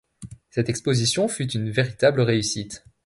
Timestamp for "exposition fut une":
0.69-1.69